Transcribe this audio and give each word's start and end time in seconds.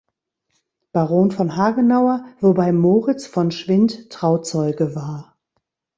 Baron 0.93 1.29
von 1.29 1.55
Hagenauer, 1.57 2.25
wobei 2.39 2.71
Moritz 2.71 3.27
von 3.27 3.51
Schwind 3.51 4.09
Trauzeuge 4.09 4.95
war. 4.95 5.37